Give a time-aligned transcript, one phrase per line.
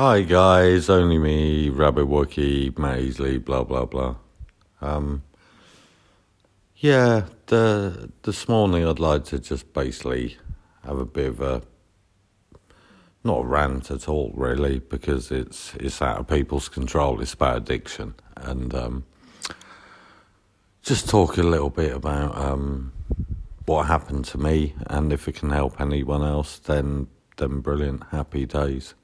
[0.00, 4.14] Hi guys, only me, Rabbit Wookie, Maisley, blah blah blah.
[4.80, 5.24] Um,
[6.76, 10.36] yeah, the this morning I'd like to just basically
[10.84, 11.62] have a bit of a
[13.24, 17.20] not a rant at all, really, because it's it's out of people's control.
[17.20, 19.04] It's about addiction, and um,
[20.80, 22.92] just talk a little bit about um,
[23.66, 28.46] what happened to me, and if it can help anyone else, then then brilliant, happy
[28.46, 28.94] days.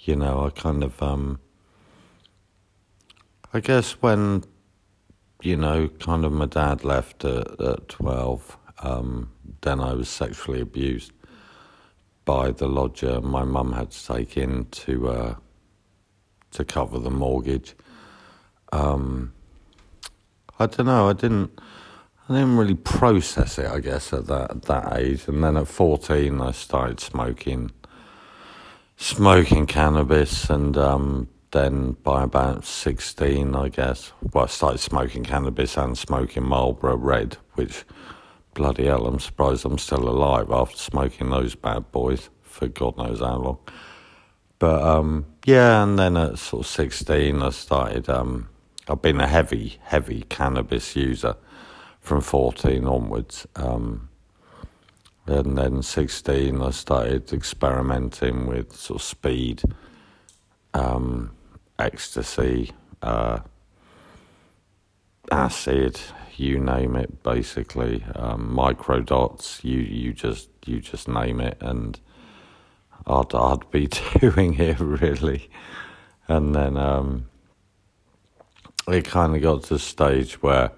[0.00, 1.40] You know, I kind of um,
[3.52, 4.44] I guess when
[5.42, 9.30] you know, kind of my dad left at, at twelve, um,
[9.60, 11.12] then I was sexually abused
[12.24, 15.34] by the lodger my mum had to take in to uh,
[16.52, 17.74] to cover the mortgage.
[18.72, 19.32] Um,
[20.58, 21.08] I don't know.
[21.08, 21.60] I didn't.
[22.28, 23.66] I didn't really process it.
[23.66, 27.70] I guess at that at that age, and then at fourteen, I started smoking,
[28.96, 35.76] smoking cannabis, and um, then by about sixteen, I guess, well, I started smoking cannabis
[35.76, 37.84] and smoking Marlboro Red, which
[38.56, 43.20] bloody hell, I'm surprised I'm still alive after smoking those bad boys for God knows
[43.20, 43.58] how long.
[44.58, 48.48] But um, yeah, and then at sort of 16, I started, um,
[48.88, 51.36] I've been a heavy, heavy cannabis user
[52.00, 53.46] from 14 onwards.
[53.56, 54.08] Um,
[55.26, 59.62] and then 16, I started experimenting with sort of speed,
[60.72, 61.32] um,
[61.78, 63.40] ecstasy, uh,
[65.30, 66.00] acid,
[66.36, 69.64] you name it, basically, um, microdots.
[69.64, 71.98] You you just you just name it, and
[73.06, 73.86] I'd I'd be
[74.20, 75.50] doing it really.
[76.28, 77.26] And then um,
[78.88, 80.72] it kind of got to the stage where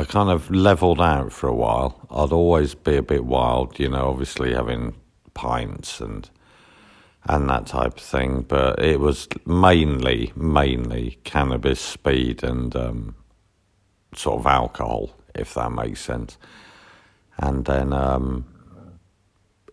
[0.00, 2.00] I kind of leveled out for a while.
[2.10, 4.94] I'd always be a bit wild, you know, obviously having
[5.34, 6.30] pints and
[7.24, 8.40] and that type of thing.
[8.48, 13.14] But it was mainly mainly cannabis, speed, and um,
[14.14, 16.38] sort of alcohol, if that makes sense.
[17.36, 18.46] And then um,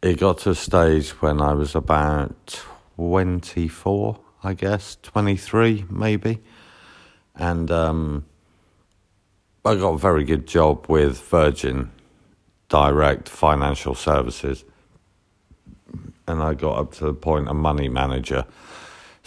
[0.03, 2.65] it got to a stage when I was about
[2.97, 6.39] 24, I guess, 23 maybe.
[7.33, 8.25] And um,
[9.65, 11.91] I got a very good job with Virgin
[12.69, 14.63] Direct Financial Services.
[16.27, 18.45] And I got up to the point of money manager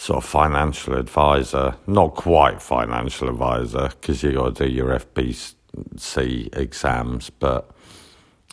[0.00, 6.56] sort of financial advisor, not quite financial advisor because you got to do your FPC
[6.56, 7.70] exams, but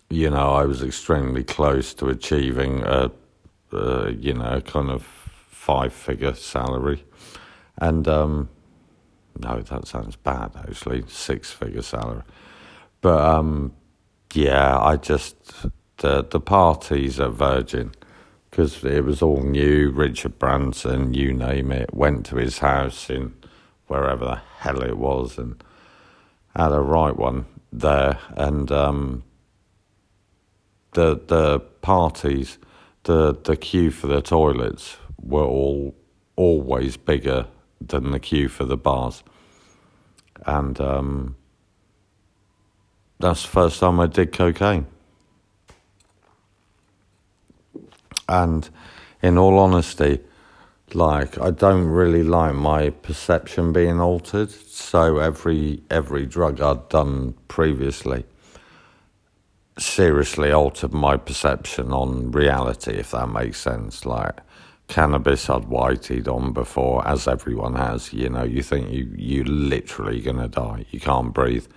[0.09, 3.12] you know I was extremely close to achieving a,
[3.72, 7.06] a you know kind of five figure salary,
[7.78, 8.50] and um,
[9.40, 12.24] no, that sounds bad actually, six figure salary,
[13.02, 13.74] but um,
[14.34, 15.36] yeah, I just
[15.98, 17.92] the the parties at Virgin
[18.50, 19.92] because it was all new.
[19.92, 23.34] Richard Branson, you name it, went to his house in
[23.88, 25.64] wherever the hell it was and
[26.56, 28.20] had a right one there.
[28.36, 29.24] And um,
[30.94, 32.58] the the parties,
[33.03, 35.96] the the queue for the toilets were all
[36.36, 37.47] always bigger
[37.80, 39.24] than the queue for the bars.
[40.46, 41.36] And um,
[43.20, 44.88] that's the first time I did cocaine.
[48.30, 48.70] And
[49.22, 50.20] in all honesty,
[50.94, 54.52] like I don't really like my perception being altered.
[54.52, 58.26] So every every drug I'd done previously
[59.78, 64.06] seriously altered my perception on reality, if that makes sense.
[64.06, 64.40] Like
[64.88, 68.14] cannabis I'd whited on before, as everyone has.
[68.14, 70.86] You know, you think you you literally gonna die.
[70.92, 71.68] You can't breathe.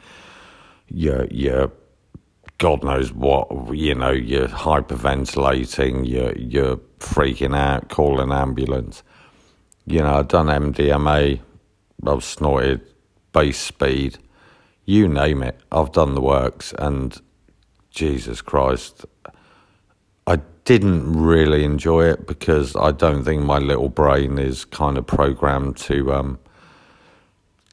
[0.88, 1.72] You're you're
[2.60, 9.02] God knows what, you know, you're hyperventilating, you're, you're freaking out, call an ambulance.
[9.86, 11.40] You know, I've done MDMA,
[12.06, 12.82] I've snorted
[13.32, 14.18] base speed,
[14.84, 17.18] you name it, I've done the works, and
[17.88, 19.06] Jesus Christ,
[20.64, 25.76] didn't really enjoy it because I don't think my little brain is kind of programmed
[25.78, 26.38] to um,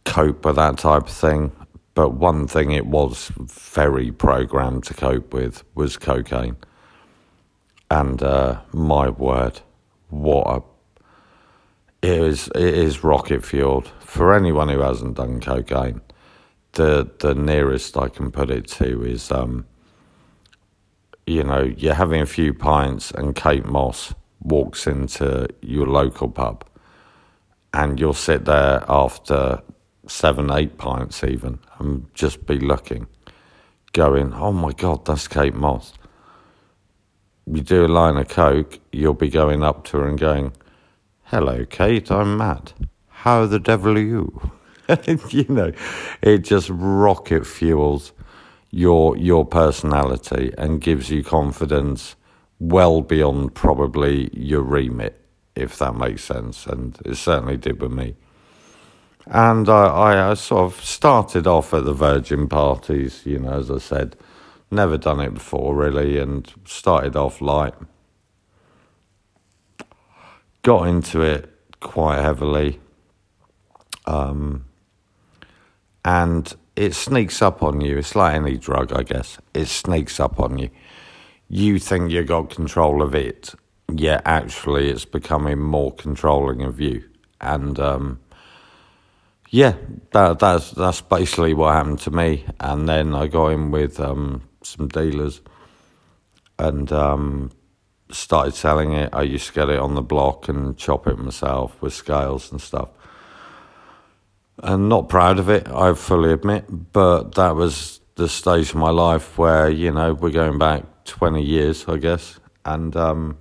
[0.06, 1.52] cope with that type of thing.
[1.94, 6.58] But one thing it was very programmed to cope with was cocaine.
[7.90, 9.62] And uh, my word,
[10.10, 10.62] what a
[12.02, 16.02] it is it is rocket fueled for anyone who hasn't done cocaine.
[16.74, 19.66] The the nearest I can put it to is um,
[21.28, 26.66] you know you're having a few pints and Kate Moss walks into your local pub,
[27.74, 29.62] and you'll sit there after
[30.08, 33.08] seven, eight pints even, and just be looking,
[33.92, 35.94] going, oh my God, that's Kate Moss.
[37.46, 40.54] You do a line of coke, you'll be going up to her and going,
[41.24, 42.74] Hello, Kate, I'm Matt.
[43.10, 44.52] How the devil are you?
[45.30, 45.74] you know,
[46.22, 48.14] it just rocket fuels
[48.70, 52.16] your your personality and gives you confidence
[52.60, 55.22] well beyond probably your remit,
[55.56, 56.66] if that makes sense.
[56.66, 58.16] And it certainly did with me.
[59.30, 63.78] And I, I, sort of started off at the Virgin parties, you know, as I
[63.78, 64.16] said,
[64.72, 67.74] never done it before really, and started off light.
[70.64, 72.80] Got into it quite heavily.
[74.06, 74.66] Um,
[76.06, 77.98] and it sneaks up on you.
[77.98, 79.40] It's like any drug, I guess.
[79.54, 80.70] It sneaks up on you.
[81.50, 83.56] You think you got control of it,
[83.92, 87.04] yet actually it's becoming more controlling of you.
[87.42, 88.20] And um,
[89.50, 89.76] yeah,
[90.12, 92.46] that, that's that's basically what happened to me.
[92.60, 95.42] And then I got in with um, some dealers
[96.60, 97.52] and um,
[98.12, 99.10] started selling it.
[99.14, 102.62] I used to get it on the block and chop it myself with scales and
[102.62, 102.90] stuff.
[104.64, 108.90] And not proud of it, I fully admit, but that was the stage of my
[108.90, 112.40] life where, you know, we're going back 20 years, I guess.
[112.66, 113.38] And um,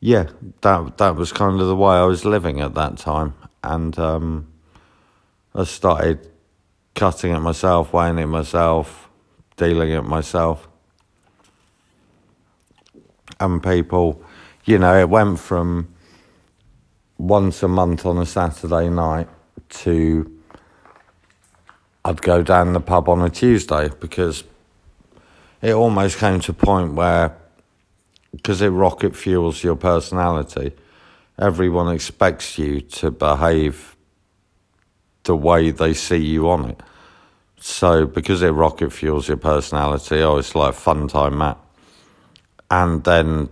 [0.00, 0.30] yeah,
[0.62, 3.34] that that was kind of the way I was living at that time.
[3.62, 4.52] And um,
[5.54, 6.26] I started
[6.94, 9.10] cutting it myself, weighing it myself,
[9.56, 10.68] dealing it myself.
[13.38, 14.22] And people,
[14.64, 15.94] you know, it went from
[17.18, 19.28] once a month on a Saturday night
[19.68, 20.36] to
[22.06, 24.44] I'd go down the pub on a Tuesday because
[25.60, 27.36] it almost came to a point where,
[28.30, 30.72] because it rocket fuels your personality,
[31.36, 33.96] everyone expects you to behave
[35.24, 36.80] the way they see you on it.
[37.58, 41.58] So because it rocket fuels your personality, oh, it's like fun time, Matt.
[42.70, 43.48] And then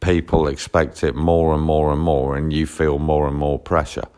[0.00, 4.08] people expect it more and more and more, and you feel more and more pressure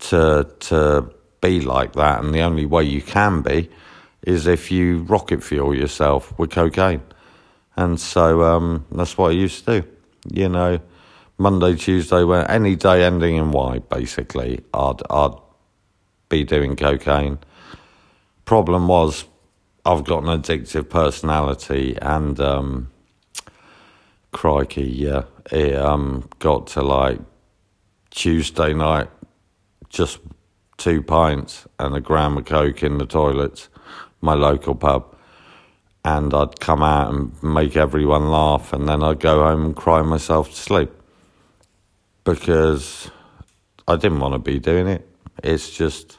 [0.00, 1.10] to to
[1.40, 2.22] be like that.
[2.22, 3.70] And the only way you can be
[4.22, 7.02] is if you rocket fuel yourself with cocaine.
[7.76, 9.88] And so um, that's what I used to do.
[10.32, 10.80] You know,
[11.38, 15.34] Monday, Tuesday, when any day ending in Y, basically, I'd I'd
[16.28, 17.38] be doing cocaine.
[18.44, 19.24] Problem was,
[19.86, 22.90] I've got an addictive personality, and um,
[24.32, 27.20] crikey, yeah, it um, got to like
[28.10, 29.08] Tuesday night,
[29.90, 30.20] just
[30.78, 33.68] two pints and a gram of coke in the toilets,
[34.22, 35.14] my local pub.
[36.02, 40.00] And I'd come out and make everyone laugh, and then I'd go home and cry
[40.00, 40.90] myself to sleep
[42.24, 43.10] because
[43.86, 45.06] I didn't want to be doing it.
[45.42, 46.18] It's just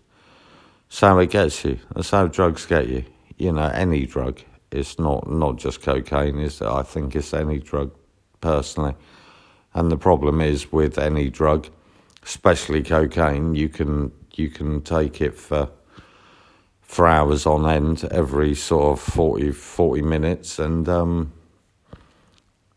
[0.99, 1.79] how it gets you.
[1.95, 3.05] That's how drugs get you.
[3.37, 4.41] You know, any drug.
[4.71, 6.37] It's not not just cocaine.
[6.37, 7.91] Is I think it's any drug,
[8.39, 8.93] personally.
[9.73, 11.69] And the problem is with any drug,
[12.23, 15.69] especially cocaine, you can you can take it for
[16.81, 21.31] for hours on end, every sort of 40, 40 minutes, and um,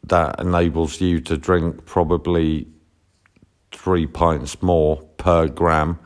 [0.05, 2.69] that enables you to drink probably
[3.73, 5.99] three pints more per gram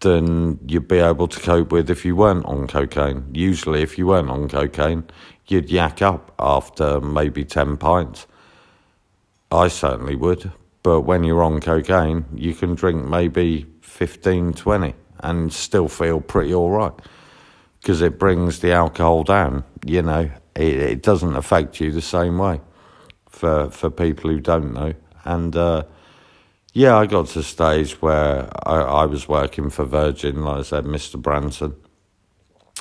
[0.00, 3.26] than you'd be able to cope with if you weren't on cocaine.
[3.34, 5.04] Usually, if you weren't on cocaine,
[5.46, 8.26] you'd yak up after maybe 10 pints.
[9.52, 10.52] I certainly would.
[10.82, 16.54] But when you're on cocaine, you can drink maybe 15, 20 and still feel pretty
[16.54, 16.92] all right
[17.80, 19.64] because it brings the alcohol down.
[19.84, 22.60] You know, it, it doesn't affect you the same way
[23.28, 24.94] for, for people who don't know.
[25.24, 25.84] And, uh,
[26.72, 30.62] yeah, I got to a stage where I, I was working for Virgin, like I
[30.62, 31.20] said, Mr.
[31.20, 31.74] Branson.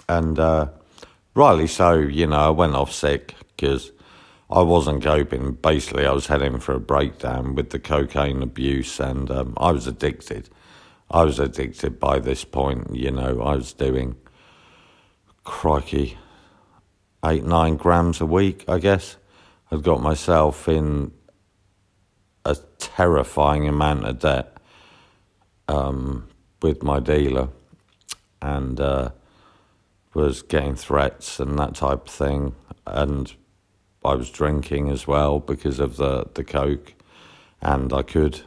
[0.08, 0.70] And uh,
[1.36, 3.92] rightly so, you know, I went off sick because
[4.52, 5.54] I wasn't coping.
[5.54, 9.86] Basically, I was heading for a breakdown with the cocaine abuse and um, I was
[9.86, 10.50] addicted.
[11.12, 14.16] I was addicted by this point, you know, I was doing,
[15.44, 16.18] crikey,
[17.26, 19.18] eight, nine grams a week, I guess.
[19.72, 21.12] I'd got myself in
[22.46, 24.58] a terrifying amount of debt
[25.68, 26.28] um,
[26.62, 27.50] with my dealer
[28.42, 29.12] and uh,
[30.14, 32.56] was getting threats and that type of thing.
[32.88, 33.34] And
[34.04, 36.94] I was drinking as well because of the, the coke,
[37.62, 38.42] and I could.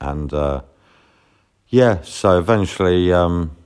[0.00, 0.62] And uh,
[1.68, 3.56] yeah, so eventually, um,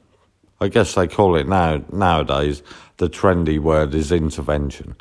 [0.61, 2.63] I guess they call it now nowadays,
[2.99, 4.97] the trendy word is intervention.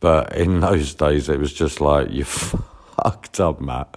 [0.00, 3.96] But in those days, it was just like, you fucked up, Matt.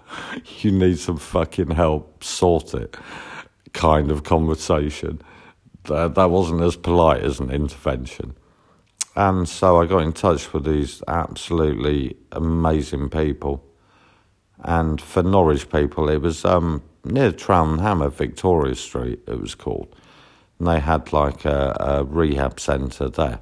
[0.60, 2.24] You need some fucking help.
[2.24, 2.98] Sort it.
[3.74, 5.22] Kind of conversation.
[5.86, 8.36] That, that wasn't as polite as an intervention.
[9.18, 13.66] And so I got in touch with these absolutely amazing people.
[14.60, 19.96] And for Norwich people, it was um, near Hammer, Victoria Street, it was called.
[20.60, 23.40] And they had like a, a rehab centre there.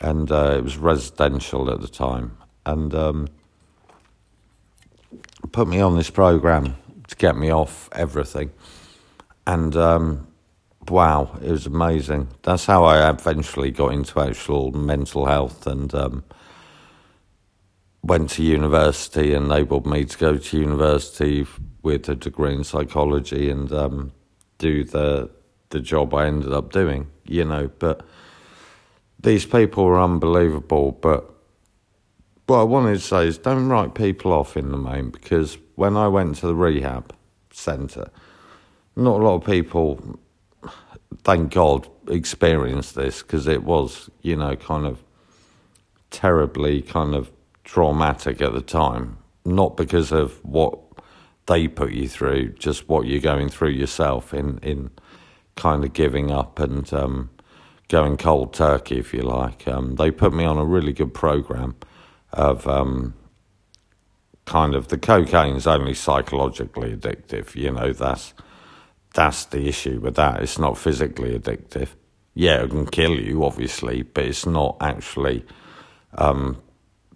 [0.00, 2.38] And uh, it was residential at the time.
[2.64, 3.28] And um,
[5.50, 6.76] put me on this program
[7.08, 8.52] to get me off everything.
[9.44, 10.28] And um,
[10.88, 12.28] wow, it was amazing.
[12.42, 16.24] That's how I eventually got into actual mental health and um,
[18.02, 21.46] went to university, and enabled me to go to university
[21.82, 24.12] with a degree in psychology and um,
[24.58, 25.30] do the
[25.70, 27.70] the job I ended up doing, you know.
[27.78, 28.04] But
[29.20, 30.92] these people were unbelievable.
[30.92, 31.32] But
[32.46, 35.96] what I wanted to say is don't write people off in the main because when
[35.96, 37.14] I went to the rehab
[37.50, 38.10] centre,
[38.96, 40.18] not a lot of people,
[41.24, 45.02] thank God, experienced this because it was, you know, kind of
[46.10, 47.30] terribly kind of
[47.64, 49.18] traumatic at the time.
[49.44, 50.78] Not because of what
[51.46, 54.90] they put you through, just what you're going through yourself in, in
[55.56, 57.30] kind of giving up and um,
[57.88, 59.66] going cold turkey, if you like.
[59.66, 61.74] Um, they put me on a really good program
[62.32, 63.14] of um,
[64.44, 67.54] kind of the cocaine's only psychologically addictive.
[67.54, 68.34] You know, that's
[69.14, 70.42] that's the issue with that.
[70.42, 71.88] It's not physically addictive.
[72.34, 75.44] Yeah, it can kill you, obviously, but it's not actually
[76.14, 76.62] um,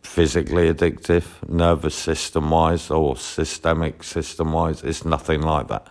[0.03, 4.83] physically addictive, nervous system wise or systemic system wise.
[4.83, 5.89] It's nothing like that.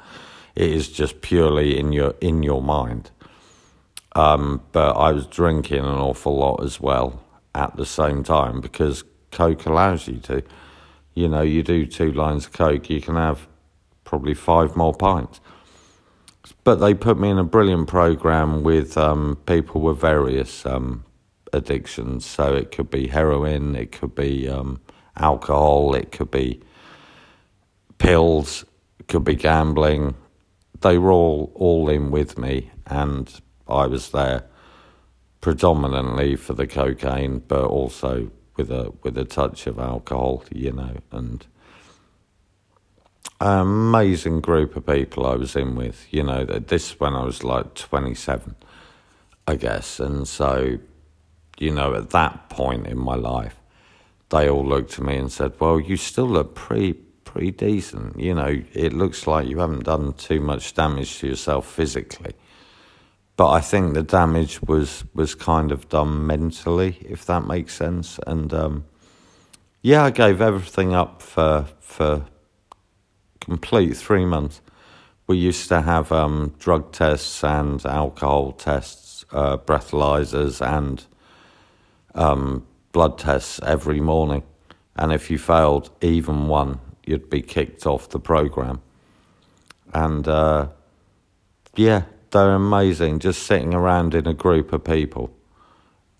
[0.55, 3.11] It is just purely in your in your mind.
[4.15, 7.21] Um, but I was drinking an awful lot as well
[7.53, 10.43] at the same time because Coke allows you to.
[11.13, 13.47] You know, you do two lines of Coke, you can have
[14.03, 15.39] probably five more pints.
[16.65, 21.05] But they put me in a brilliant program with um, people with various um,
[21.53, 22.25] addictions.
[22.25, 24.81] So it could be heroin, it could be um,
[25.15, 26.61] alcohol, it could be
[27.99, 28.65] pills,
[28.99, 30.15] it could be gambling.
[30.81, 33.31] They were all, all in with me, and
[33.67, 34.45] I was there
[35.41, 40.97] predominantly for the cocaine, but also with a with a touch of alcohol, you know,
[41.11, 41.54] and an
[43.39, 46.07] amazing group of people I was in with.
[46.11, 48.55] You know, this when I was like twenty seven,
[49.47, 50.79] I guess, and so
[51.57, 53.55] you know, at that point in my life,
[54.29, 58.19] they all looked at me and said, "Well, you still look pretty pretty decent.
[58.19, 62.33] You know, it looks like you haven't done too much damage to yourself physically."
[63.37, 68.19] But I think the damage was was kind of done mentally, if that makes sense.
[68.25, 68.85] And um,
[69.81, 72.25] yeah, I gave everything up for for
[73.45, 74.61] complete three months.
[75.27, 81.03] We used to have um, drug tests and alcohol tests, uh, breathalyzers, and
[82.13, 84.43] um, blood tests every morning,
[84.95, 88.81] and if you failed even one, you'd be kicked off the program.
[89.93, 90.67] And uh,
[91.75, 93.19] yeah, they're amazing.
[93.19, 95.35] Just sitting around in a group of people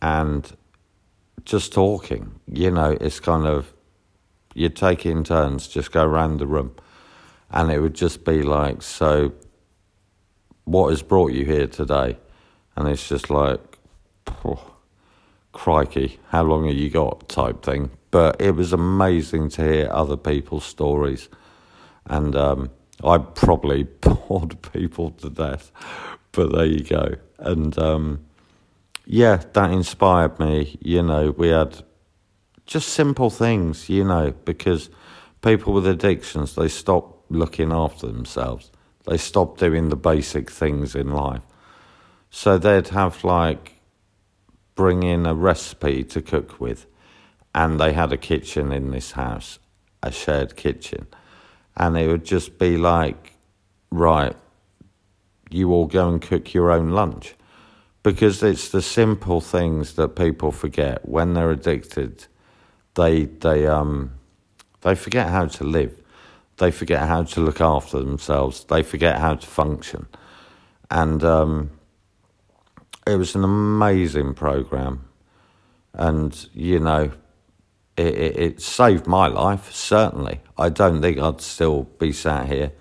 [0.02, 0.56] and
[1.44, 2.40] just talking.
[2.52, 3.74] You know, it's kind of
[4.54, 6.76] you take in turns, just go around the room,
[7.56, 9.34] and it would just be like, so.
[10.66, 12.18] What has brought you here today?
[12.76, 13.78] And it's just like,
[14.44, 14.76] oh,
[15.56, 17.90] crikey, how long have you got type thing.
[18.12, 21.30] But it was amazing to hear other people's stories.
[22.06, 22.70] And um,
[23.04, 25.72] I probably bored people to death,
[26.34, 27.16] but there you go.
[27.40, 28.26] And um,
[29.06, 30.78] yeah, that inspired me.
[30.82, 31.84] You know, we had
[32.66, 34.90] just simple things, you know, because
[35.42, 38.72] people with addictions, they stop looking after themselves.
[39.06, 41.42] They stop doing the basic things in life.
[42.30, 43.76] So they'd have like
[44.76, 46.86] bring in a recipe to cook with.
[47.54, 49.60] And they had a kitchen in this house,
[50.04, 51.08] a shared kitchen.
[51.78, 53.34] And it would just be like,
[53.90, 54.36] right,
[55.50, 57.36] you all go and cook your own lunch.
[58.04, 61.08] Because it's the simple things that people forget.
[61.08, 62.26] When they're addicted,
[62.96, 64.12] they, they, um,
[64.82, 66.02] they forget how to live.
[66.58, 68.64] They forget how to look after themselves.
[68.64, 70.08] They forget how to function.
[70.90, 71.72] And um,
[73.08, 75.06] it was an amazing program,
[75.94, 77.12] and you know,
[77.98, 79.72] it, it, it, saved my life.
[79.74, 82.72] Certainly, I don't think I'd still be sat here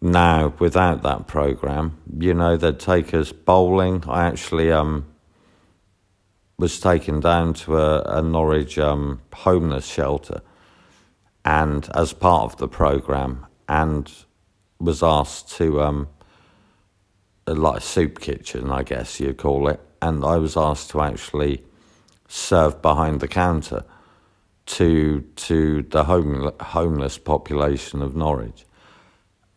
[0.00, 1.98] now without that program.
[2.18, 4.04] You know, they'd take us bowling.
[4.08, 5.06] I actually um
[6.58, 10.40] was taken down to a, a Norwich um, homeless shelter,
[11.44, 14.10] and as part of the program, and
[14.78, 16.08] was asked to um
[17.46, 21.64] like a soup kitchen, I guess you'd call it, and I was asked to actually
[22.28, 23.84] serve behind the counter
[24.64, 28.64] to to the home, homeless population of Norwich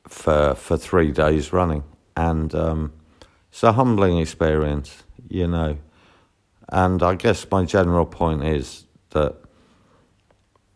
[0.08, 1.84] for for three days running,
[2.16, 2.94] and um,
[3.52, 5.78] it's a humbling experience, you know.
[6.70, 9.36] And I guess my general point is that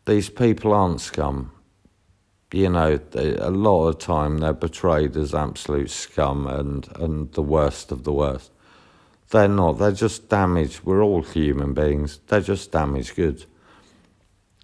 [0.10, 1.52] these people aren't scum.
[2.52, 7.44] You know, they, a lot of time they're portrayed as absolute scum and, and the
[7.44, 8.52] worst of the worst.
[9.30, 9.74] They're not.
[9.74, 10.82] They're just damaged.
[10.84, 12.20] We're all human beings.
[12.28, 13.46] They're just damaged goods.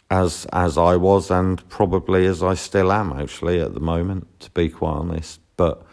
[0.10, 4.52] As as I was, and probably as I still am, actually, at the moment, to
[4.52, 5.40] be quite honest.
[5.58, 5.84] But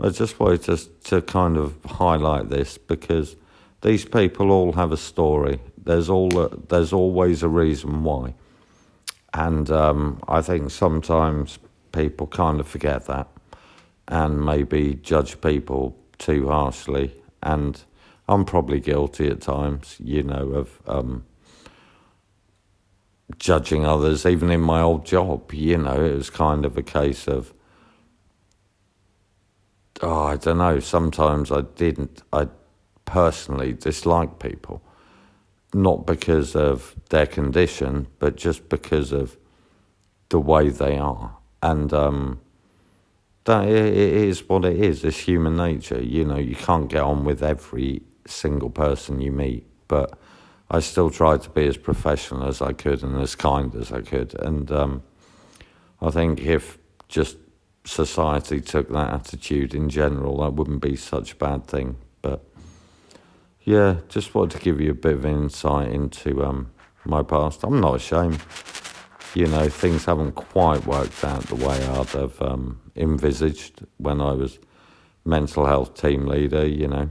[0.00, 0.76] I just wanted to
[1.10, 3.36] to kind of highlight this because
[3.82, 5.60] these people all have a story.
[5.76, 6.30] There's all
[6.68, 8.34] there's always a reason why,
[9.34, 11.58] and um, I think sometimes
[11.92, 13.28] people kind of forget that,
[14.08, 17.14] and maybe judge people too harshly.
[17.42, 17.82] And
[18.28, 21.24] I'm probably guilty at times, you know, of um,
[23.38, 24.24] judging others.
[24.26, 27.52] Even in my old job, you know, it was kind of a case of.
[30.00, 30.80] Oh, I don't know.
[30.80, 32.22] Sometimes I didn't.
[32.32, 32.48] I
[33.04, 34.82] personally dislike people,
[35.74, 39.36] not because of their condition, but just because of
[40.28, 41.36] the way they are.
[41.62, 42.40] And um,
[43.44, 45.04] that it is what it is.
[45.04, 46.00] It's human nature.
[46.00, 50.18] You know, you can't get on with every single person you meet, but
[50.70, 54.00] I still tried to be as professional as I could and as kind as I
[54.00, 54.38] could.
[54.40, 55.02] And um,
[56.00, 57.36] I think if just
[57.84, 61.96] society took that attitude in general, that wouldn't be such a bad thing.
[62.22, 62.44] But
[63.64, 66.70] yeah, just wanted to give you a bit of insight into um,
[67.04, 67.62] my past.
[67.62, 68.40] I'm not ashamed.
[69.34, 74.32] You know, things haven't quite worked out the way I'd have um, envisaged when I
[74.32, 74.58] was
[75.24, 77.10] mental health team leader, you know.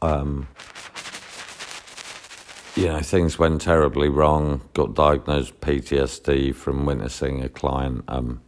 [0.00, 0.48] Um,
[2.76, 4.62] you know, things went terribly wrong.
[4.72, 8.40] Got diagnosed PTSD from witnessing a client, um,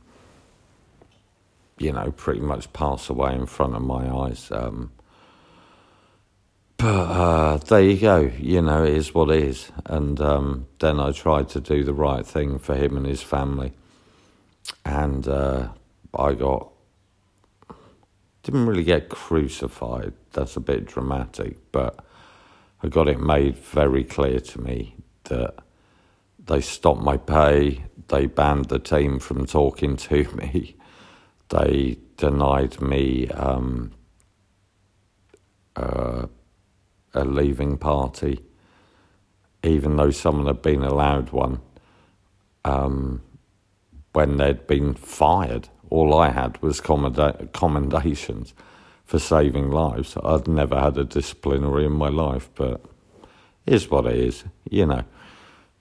[1.78, 4.50] you know, pretty much pass away in front of my eyes.
[4.50, 4.92] Um,
[6.78, 8.30] but uh, there you go.
[8.38, 9.70] You know, it is what it is.
[9.86, 13.72] And um, then I tried to do the right thing for him and his family.
[14.84, 15.68] And uh,
[16.14, 16.70] I got,
[18.42, 20.12] didn't really get crucified.
[20.32, 21.56] That's a bit dramatic.
[21.72, 22.04] But
[22.82, 25.54] I got it made very clear to me that
[26.44, 27.84] they stopped my pay.
[28.08, 30.76] They banned the team from talking to me.
[31.48, 33.92] They denied me um,
[35.74, 36.26] uh,
[37.16, 38.40] a leaving party,
[39.62, 41.60] even though someone had been allowed one
[42.64, 43.22] um,
[44.12, 45.68] when they'd been fired.
[45.90, 48.54] All I had was commendations
[49.04, 50.16] for saving lives.
[50.22, 52.84] I'd never had a disciplinary in my life, but
[53.64, 55.04] it's what it is, you know.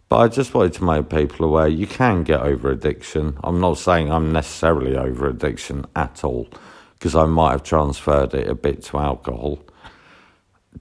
[0.08, 3.40] But I just wanted to make people aware you can get over addiction.
[3.44, 6.48] I'm not saying I'm necessarily over addiction at all,
[6.94, 9.60] because I might have transferred it a bit to alcohol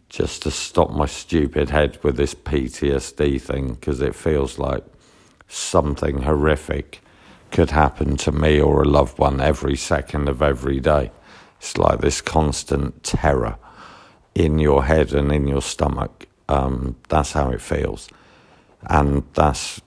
[0.09, 4.85] just to stop my stupid head with this PTSD thing because it feels like
[5.49, 7.01] something horrific
[7.51, 11.11] could happen to me or a loved one every second of every day.
[11.59, 13.57] It's like this constant terror
[14.35, 16.27] in your head and in your stomach.
[16.49, 18.09] Um, that's how it feels.
[18.83, 19.81] And that's,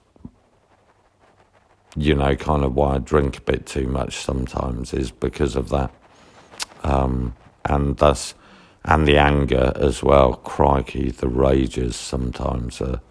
[1.96, 5.70] you know, kind of why I drink a bit too much sometimes, is because of
[5.70, 5.92] that.
[6.84, 8.34] Um, and that's
[8.88, 10.34] and the anger as well.
[10.34, 13.02] Crikey, the rages sometimes are,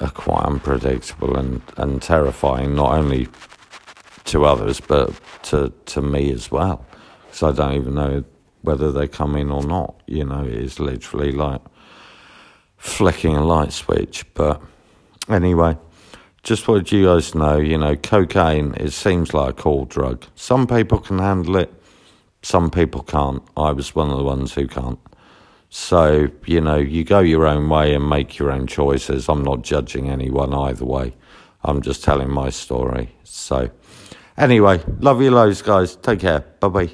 [0.00, 3.28] are quite unpredictable and, and terrifying, not only
[4.26, 6.86] to others, but to, to me as well.
[7.26, 8.24] Because I don't even know
[8.62, 10.00] whether they come in or not.
[10.06, 11.60] You know, it is literally like
[12.76, 14.24] flicking a light switch.
[14.34, 14.62] But
[15.28, 15.78] anyway,
[16.44, 20.26] just what you guys to know, you know, cocaine, it seems like a cool drug.
[20.36, 21.74] Some people can handle it
[22.42, 23.42] some people can't.
[23.56, 24.98] I was one of the ones who can't.
[25.68, 29.28] So, you know, you go your own way and make your own choices.
[29.28, 31.14] I'm not judging anyone either way.
[31.62, 33.14] I'm just telling my story.
[33.22, 33.70] So,
[34.36, 35.96] anyway, love you loads, guys.
[35.96, 36.40] Take care.
[36.40, 36.90] Bye bye.